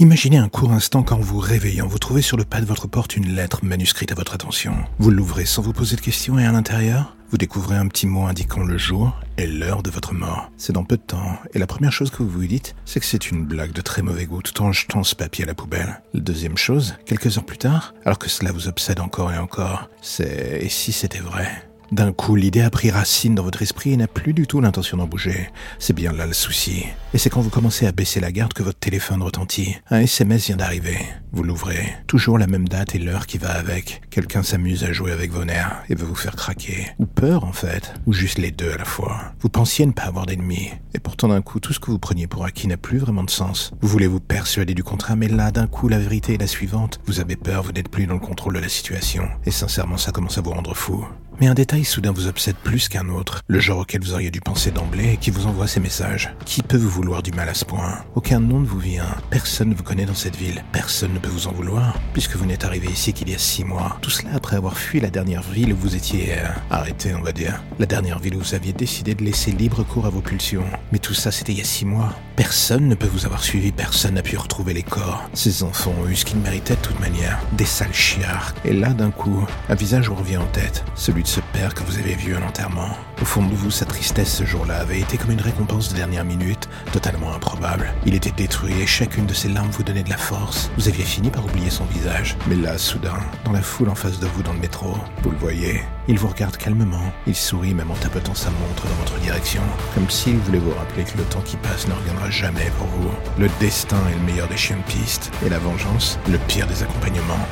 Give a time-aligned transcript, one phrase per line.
[0.00, 3.16] Imaginez un court instant qu'en vous réveillant, vous trouvez sur le pas de votre porte
[3.16, 4.76] une lettre manuscrite à votre attention.
[5.00, 8.24] Vous l'ouvrez sans vous poser de questions et à l'intérieur, vous découvrez un petit mot
[8.24, 10.52] indiquant le jour et l'heure de votre mort.
[10.56, 13.06] C'est dans peu de temps, et la première chose que vous vous dites, c'est que
[13.06, 16.00] c'est une blague de très mauvais goût tout en jetant ce papier à la poubelle.
[16.14, 20.60] Deuxième chose, quelques heures plus tard, alors que cela vous obsède encore et encore, c'est
[20.62, 21.67] et si c'était vrai?
[21.92, 24.96] D'un coup, l'idée a pris racine dans votre esprit et n'a plus du tout l'intention
[24.96, 25.50] d'en bouger.
[25.78, 26.84] C'est bien là le souci.
[27.14, 29.76] Et c'est quand vous commencez à baisser la garde que votre téléphone retentit.
[29.90, 30.98] Un SMS vient d'arriver.
[31.32, 31.94] Vous l'ouvrez.
[32.06, 34.02] Toujours la même date et l'heure qui va avec.
[34.10, 36.88] Quelqu'un s'amuse à jouer avec vos nerfs et veut vous faire craquer.
[36.98, 37.94] Ou peur en fait.
[38.06, 39.32] Ou juste les deux à la fois.
[39.40, 40.70] Vous pensiez ne pas avoir d'ennemis.
[40.94, 43.30] Et pourtant d'un coup, tout ce que vous preniez pour acquis n'a plus vraiment de
[43.30, 43.72] sens.
[43.80, 47.00] Vous voulez vous persuader du contraire, mais là d'un coup, la vérité est la suivante.
[47.06, 49.28] Vous avez peur, vous n'êtes plus dans le contrôle de la situation.
[49.46, 51.06] Et sincèrement, ça commence à vous rendre fou.
[51.40, 54.40] Mais un détail soudain vous obsède plus qu'un autre, le genre auquel vous auriez dû
[54.40, 56.34] penser d'emblée et qui vous envoie ces messages.
[56.44, 57.98] Qui peut vous vouloir du mal à ce point?
[58.16, 61.30] Aucun nom ne vous vient, personne ne vous connaît dans cette ville, personne ne peut
[61.30, 63.98] vous en vouloir, puisque vous n'êtes arrivé ici qu'il y a six mois.
[64.02, 67.32] Tout cela après avoir fui la dernière ville où vous étiez euh, arrêté, on va
[67.32, 67.62] dire.
[67.78, 70.64] La dernière ville où vous aviez décidé de laisser libre cours à vos pulsions.
[70.90, 72.14] Mais tout ça, c'était il y a six mois.
[72.38, 75.28] Personne ne peut vous avoir suivi, personne n'a pu retrouver les corps.
[75.34, 78.54] Ces enfants ont eu ce qu'ils méritaient de toute manière, des sales chiards.
[78.64, 81.82] Et là, d'un coup, un visage vous revient en tête, celui de ce père que
[81.82, 82.96] vous avez vu à l'enterrement.
[83.20, 86.24] Au fond de vous, sa tristesse ce jour-là avait été comme une récompense de dernière
[86.24, 87.92] minute, totalement improbable.
[88.06, 90.70] Il était détruit et chacune de ses larmes vous donnait de la force.
[90.78, 92.36] Vous aviez fini par oublier son visage.
[92.46, 95.38] Mais là, soudain, dans la foule en face de vous dans le métro, vous le
[95.38, 95.80] voyez.
[96.10, 97.12] Il vous regarde calmement.
[97.26, 99.60] Il sourit même en tapotant sa montre dans votre direction,
[99.94, 103.10] comme s'il voulait vous rappeler que le temps qui passe ne reviendra jamais pour vous.
[103.38, 106.82] Le destin est le meilleur des chiens de piste, et la vengeance, le pire des
[106.82, 107.46] accompagnements.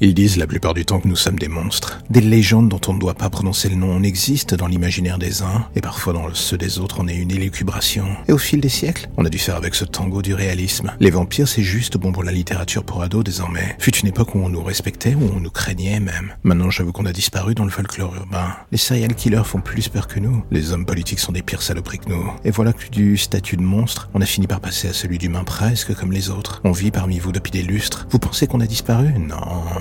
[0.00, 2.00] Ils disent la plupart du temps que nous sommes des monstres.
[2.08, 5.42] Des légendes dont on ne doit pas prononcer le nom On existe dans l'imaginaire des
[5.42, 8.06] uns, et parfois dans ceux des autres on est une élucubration.
[8.28, 10.92] Et au fil des siècles, on a dû faire avec ce tango du réalisme.
[11.00, 13.74] Les vampires c'est juste bon pour la littérature pour ados désormais.
[13.80, 16.32] Fut une époque où on nous respectait, où on nous craignait même.
[16.44, 18.54] Maintenant j'avoue qu'on a disparu dans le folklore urbain.
[18.70, 20.44] Les serial killers font plus peur que nous.
[20.52, 22.32] Les hommes politiques sont des pires saloperies que nous.
[22.44, 25.42] Et voilà que du statut de monstre, on a fini par passer à celui d'humain
[25.42, 26.60] presque comme les autres.
[26.62, 28.06] On vit parmi vous depuis des lustres.
[28.10, 29.08] Vous pensez qu'on a disparu?
[29.18, 29.36] Non,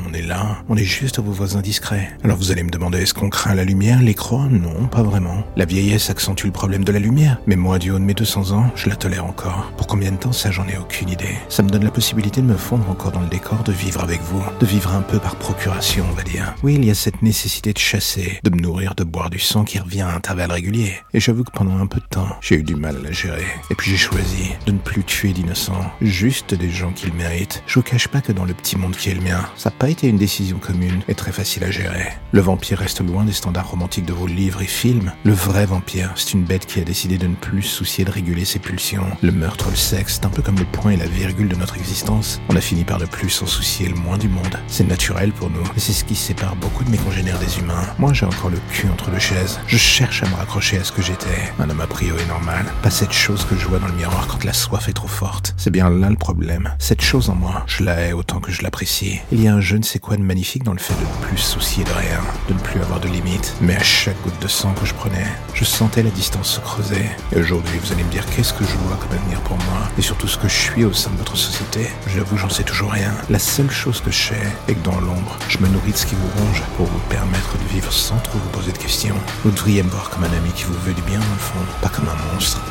[0.08, 2.10] on est là, on est juste vos voisins discrets.
[2.24, 4.48] Alors vous allez me demander, est-ce qu'on craint la lumière, les croix?
[4.50, 5.44] Non, pas vraiment.
[5.58, 8.52] La vieillesse accentue le problème de la lumière, mais moi, du haut de mes 200
[8.52, 9.72] ans, je la tolère encore.
[9.76, 11.36] Pour combien de temps, ça, j'en ai aucune idée.
[11.50, 14.22] Ça me donne la possibilité de me fondre encore dans le décor, de vivre avec
[14.22, 16.56] vous, de vivre un peu par procuration, on va dire.
[16.64, 19.66] Oui, il y a cette nécessité de chasser, de me nourrir, de boire du sang
[19.66, 20.94] qui revient à intervalles réguliers.
[21.14, 23.46] Et j'avoue que pendant un peu de temps, j'ai eu du mal à la gérer.
[23.72, 27.64] Et puis j'ai choisi de ne plus tuer d'innocents, juste des gens qui le méritent.
[27.68, 29.76] Je vous cache pas que dans le petit monde qui est le mien, ça n'a
[29.76, 32.14] pas été une décision commune est très facile à gérer.
[32.32, 35.12] Le vampire reste loin des standards romantiques de vos livres et films.
[35.24, 38.46] Le vrai vampire, c'est une bête qui a décidé de ne plus soucier de réguler
[38.46, 39.08] ses pulsions.
[39.24, 41.78] Le meurtre, le sexe, c'est un peu comme le point et la virgule de notre
[41.78, 42.40] existence.
[42.50, 44.60] On a fini par ne plus s'en soucier le moins du monde.
[44.68, 47.88] C'est naturel pour nous, et c'est ce qui sépare beaucoup de mes congénères des humains.
[47.98, 49.60] Moi, j'ai encore le cul entre deux chaises.
[49.68, 51.54] Je cherche à me raccrocher à ce que j'étais.
[51.60, 52.66] Un homme a priori normal.
[52.84, 55.56] Pas cette chose que je vois dans le miroir quand la soif est trop forte.
[55.58, 56.76] C'est bien là le problème.
[56.78, 59.20] Cette chose en moi, je la hais autant que je l'apprécie.
[59.32, 61.28] Il y a un je ne sais quoi de magnifique dans le fait de ne
[61.28, 63.56] plus soucier de rien, de ne plus avoir de limites?
[63.62, 67.06] Mais à chaque goutte de sang que je prenais, je sentais la distance se creuser.
[67.32, 70.02] Et aujourd'hui, vous allez me dire qu'est-ce que je vois comme avenir pour moi, et
[70.02, 71.88] surtout ce que je suis au sein de votre société.
[72.08, 73.14] J'avoue, j'en sais toujours rien.
[73.30, 76.06] La seule chose que je sais est que dans l'ombre, je me nourris de ce
[76.06, 79.16] qui vous ronge pour vous permettre de vivre sans trop vous poser de questions.
[79.46, 81.60] Vous devriez me voir comme un ami qui vous veut du bien, dans le fond,
[81.82, 82.62] pas comme un monstre.